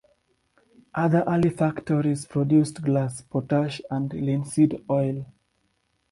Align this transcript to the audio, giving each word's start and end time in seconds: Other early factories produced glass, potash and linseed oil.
Other 0.95 1.23
early 1.27 1.51
factories 1.51 2.25
produced 2.25 2.81
glass, 2.81 3.21
potash 3.21 3.81
and 3.91 4.11
linseed 4.11 4.83
oil. 4.89 5.27